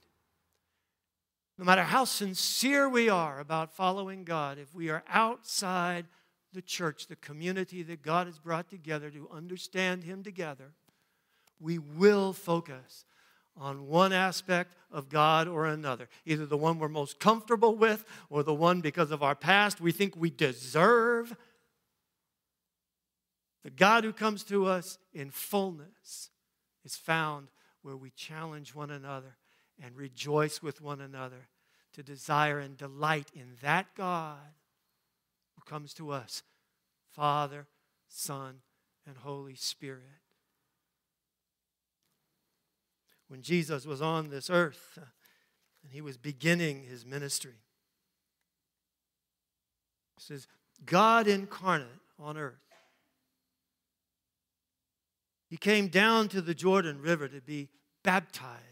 No 1.61 1.67
matter 1.67 1.83
how 1.83 2.07
sincere 2.07 2.89
we 2.89 3.11
are 3.11 3.39
about 3.39 3.77
following 3.77 4.25
God, 4.25 4.57
if 4.57 4.75
we 4.75 4.89
are 4.89 5.05
outside 5.11 6.07
the 6.55 6.63
church, 6.63 7.07
the 7.07 7.17
community 7.17 7.83
that 7.83 8.01
God 8.01 8.27
has 8.29 8.39
brought 8.39 8.71
together 8.71 9.11
to 9.11 9.29
understand 9.31 10.03
Him 10.03 10.23
together, 10.23 10.73
we 11.61 11.77
will 11.77 12.33
focus 12.33 13.05
on 13.59 13.89
one 13.89 14.11
aspect 14.11 14.75
of 14.91 15.11
God 15.11 15.49
or 15.49 15.67
another. 15.67 16.09
Either 16.25 16.47
the 16.47 16.57
one 16.57 16.79
we're 16.79 16.89
most 16.89 17.21
comfortable 17.21 17.77
with 17.77 18.07
or 18.31 18.43
the 18.43 18.55
one 18.55 18.81
because 18.81 19.11
of 19.11 19.23
our 19.23 19.35
past 19.35 19.83
we 19.83 19.93
think 19.93 20.17
we 20.17 20.31
deserve. 20.31 21.37
The 23.65 23.71
God 23.71 24.05
who 24.05 24.15
comes 24.15 24.45
to 24.45 24.65
us 24.65 24.97
in 25.13 25.31
fullness 25.31 26.31
is 26.87 26.97
found 26.97 27.49
where 27.83 27.99
we 27.99 28.09
challenge 28.09 28.75
one 28.75 28.91
another 28.91 29.37
and 29.83 29.97
rejoice 29.97 30.63
with 30.63 30.81
one 30.81 31.01
another, 31.01 31.49
to 31.95 32.03
desire 32.03 32.59
and 32.59 32.77
delight 32.77 33.29
in 33.35 33.57
that 33.63 33.87
God 33.97 34.39
who 35.55 35.63
comes 35.69 35.93
to 35.95 36.11
us, 36.11 36.43
Father, 37.13 37.67
Son, 38.09 38.57
and 39.07 39.17
Holy 39.19 39.55
Spirit. 39.55 40.03
When 43.29 43.43
Jesus 43.43 43.87
was 43.87 44.03
on 44.03 44.31
this 44.31 44.51
earth 44.51 44.91
and 45.83 45.93
he 45.93 46.01
was 46.01 46.17
beginning 46.17 46.83
his 46.83 47.05
ministry, 47.05 47.59
it 50.17 50.23
says, 50.23 50.47
God 50.85 51.27
incarnate 51.29 51.89
on 52.19 52.37
earth. 52.37 52.55
He 55.49 55.57
came 55.57 55.89
down 55.89 56.29
to 56.29 56.41
the 56.41 56.55
Jordan 56.55 57.01
River 57.01 57.27
to 57.29 57.41
be 57.41 57.69
baptized. 58.05 58.70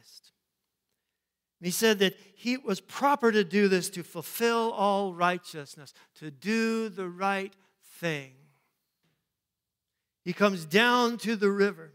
He 1.61 1.71
said 1.71 1.99
that 1.99 2.17
he 2.37 2.57
was 2.57 2.81
proper 2.81 3.33
to 3.33 3.43
do 3.43 3.69
this 3.69 3.91
to 3.91 4.03
fulfill 4.05 4.73
all 4.73 5.13
righteousness, 5.13 5.93
to 6.17 6.31
do 6.31 6.89
the 6.89 7.09
right 7.09 7.53
thing. 7.99 8.33
He 10.25 10.33
comes 10.33 10.65
down 10.65 11.19
to 11.19 11.37
the 11.37 11.51
river, 11.51 11.93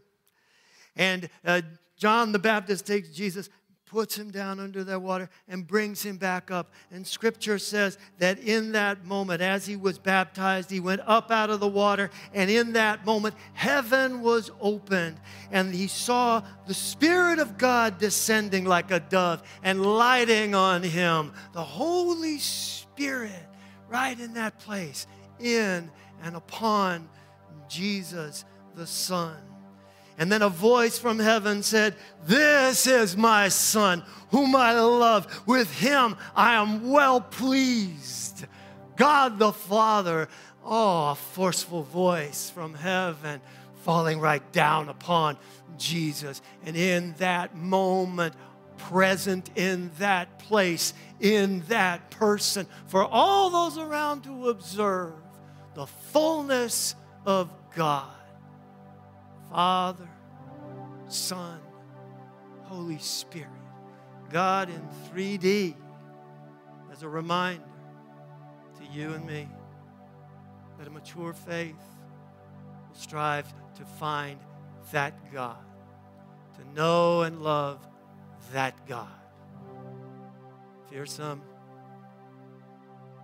and 0.96 1.30
uh, 1.44 1.62
John 1.96 2.32
the 2.32 2.38
Baptist 2.38 2.86
takes 2.86 3.08
Jesus 3.10 3.48
puts 3.94 4.18
him 4.18 4.28
down 4.32 4.58
under 4.58 4.82
that 4.82 5.00
water 5.00 5.30
and 5.46 5.64
brings 5.64 6.02
him 6.02 6.16
back 6.16 6.50
up. 6.50 6.72
And 6.90 7.06
scripture 7.06 7.60
says 7.60 7.96
that 8.18 8.40
in 8.40 8.72
that 8.72 9.04
moment, 9.04 9.40
as 9.40 9.66
he 9.66 9.76
was 9.76 10.00
baptized, 10.00 10.68
he 10.68 10.80
went 10.80 11.00
up 11.06 11.30
out 11.30 11.48
of 11.48 11.60
the 11.60 11.68
water. 11.68 12.10
And 12.32 12.50
in 12.50 12.72
that 12.72 13.06
moment, 13.06 13.36
heaven 13.52 14.20
was 14.20 14.50
opened. 14.60 15.20
And 15.52 15.72
he 15.72 15.86
saw 15.86 16.42
the 16.66 16.74
Spirit 16.74 17.38
of 17.38 17.56
God 17.56 17.98
descending 17.98 18.64
like 18.64 18.90
a 18.90 18.98
dove 18.98 19.44
and 19.62 19.86
lighting 19.86 20.56
on 20.56 20.82
him. 20.82 21.32
The 21.52 21.62
Holy 21.62 22.40
Spirit, 22.40 23.46
right 23.88 24.18
in 24.18 24.34
that 24.34 24.58
place, 24.58 25.06
in 25.38 25.88
and 26.24 26.34
upon 26.34 27.08
Jesus 27.68 28.44
the 28.74 28.88
Son. 28.88 29.53
And 30.18 30.30
then 30.30 30.42
a 30.42 30.48
voice 30.48 30.98
from 30.98 31.18
heaven 31.18 31.62
said, 31.62 31.94
This 32.24 32.86
is 32.86 33.16
my 33.16 33.48
son, 33.48 34.04
whom 34.30 34.54
I 34.54 34.78
love. 34.78 35.42
With 35.46 35.72
him 35.78 36.16
I 36.36 36.54
am 36.54 36.90
well 36.90 37.20
pleased. 37.20 38.46
God 38.96 39.38
the 39.38 39.52
Father, 39.52 40.28
oh, 40.64 41.10
a 41.10 41.14
forceful 41.14 41.82
voice 41.82 42.50
from 42.50 42.74
heaven 42.74 43.40
falling 43.82 44.20
right 44.20 44.52
down 44.52 44.88
upon 44.88 45.36
Jesus. 45.76 46.40
And 46.64 46.76
in 46.76 47.14
that 47.18 47.56
moment, 47.56 48.34
present 48.78 49.50
in 49.56 49.90
that 49.98 50.38
place, 50.38 50.94
in 51.20 51.60
that 51.68 52.10
person, 52.10 52.66
for 52.86 53.04
all 53.04 53.50
those 53.50 53.78
around 53.78 54.22
to 54.24 54.48
observe 54.48 55.14
the 55.74 55.86
fullness 55.86 56.94
of 57.26 57.50
God. 57.74 58.10
Father, 59.54 60.08
Son, 61.06 61.60
Holy 62.64 62.98
Spirit. 62.98 63.46
God 64.28 64.68
in 64.68 64.82
3D 65.12 65.76
as 66.90 67.04
a 67.04 67.08
reminder 67.08 67.62
to 68.80 68.84
you 68.92 69.12
and 69.12 69.24
me 69.24 69.48
that 70.76 70.88
a 70.88 70.90
mature 70.90 71.32
faith 71.32 71.76
will 72.88 72.96
strive 72.96 73.46
to 73.76 73.84
find 73.84 74.40
that 74.90 75.32
God, 75.32 75.64
to 76.56 76.68
know 76.74 77.22
and 77.22 77.40
love 77.40 77.78
that 78.52 78.88
God. 78.88 79.06
Fearsome, 80.90 81.42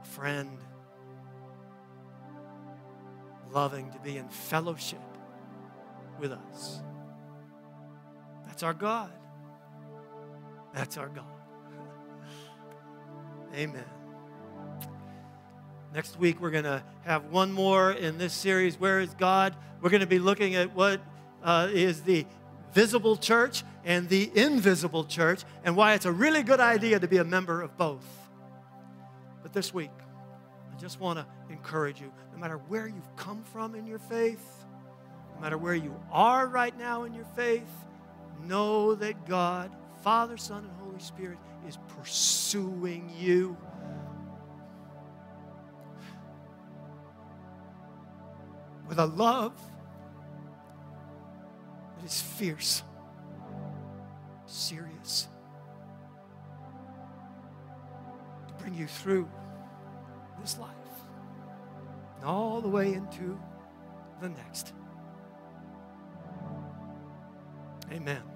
friend, 0.04 0.56
loving 3.50 3.90
to 3.90 3.98
be 3.98 4.16
in 4.16 4.28
fellowship 4.28 5.00
with 6.20 6.32
us. 6.32 6.80
That's 8.46 8.62
our 8.62 8.74
God. 8.74 9.10
That's 10.74 10.96
our 10.96 11.08
God. 11.08 11.24
Amen. 13.54 13.84
Next 15.92 16.18
week, 16.18 16.40
we're 16.40 16.50
going 16.50 16.64
to 16.64 16.82
have 17.04 17.26
one 17.26 17.50
more 17.50 17.90
in 17.90 18.18
this 18.18 18.32
series, 18.32 18.78
Where 18.78 19.00
is 19.00 19.12
God? 19.14 19.56
We're 19.80 19.90
going 19.90 20.02
to 20.02 20.06
be 20.06 20.20
looking 20.20 20.54
at 20.54 20.74
what 20.74 21.00
uh, 21.42 21.68
is 21.72 22.02
the 22.02 22.26
visible 22.72 23.16
church 23.16 23.64
and 23.84 24.08
the 24.08 24.30
invisible 24.34 25.04
church 25.04 25.42
and 25.64 25.74
why 25.74 25.94
it's 25.94 26.04
a 26.04 26.12
really 26.12 26.42
good 26.42 26.60
idea 26.60 27.00
to 27.00 27.08
be 27.08 27.16
a 27.16 27.24
member 27.24 27.62
of 27.62 27.76
both. 27.76 28.06
But 29.42 29.52
this 29.52 29.74
week, 29.74 29.90
I 30.72 30.78
just 30.78 31.00
want 31.00 31.18
to 31.18 31.26
encourage 31.50 32.00
you 32.00 32.12
no 32.32 32.38
matter 32.38 32.58
where 32.68 32.86
you've 32.86 33.16
come 33.16 33.42
from 33.42 33.74
in 33.74 33.86
your 33.86 33.98
faith, 33.98 34.46
no 35.40 35.44
matter 35.44 35.58
where 35.58 35.74
you 35.74 35.98
are 36.12 36.46
right 36.46 36.76
now 36.78 37.04
in 37.04 37.14
your 37.14 37.24
faith, 37.34 37.70
know 38.44 38.94
that 38.94 39.26
God, 39.26 39.74
Father, 40.02 40.36
Son, 40.36 40.66
and 40.66 40.72
Holy 40.82 41.00
Spirit 41.00 41.38
is 41.66 41.78
pursuing 41.96 43.10
you. 43.18 43.56
With 48.86 48.98
a 48.98 49.06
love 49.06 49.54
that 51.96 52.04
is 52.04 52.20
fierce, 52.20 52.82
serious, 54.44 55.26
to 58.46 58.54
bring 58.62 58.74
you 58.74 58.86
through 58.86 59.26
this 60.38 60.58
life 60.58 60.68
and 62.16 62.26
all 62.26 62.60
the 62.60 62.68
way 62.68 62.92
into 62.92 63.40
the 64.20 64.28
next. 64.28 64.74
Amen. 67.92 68.29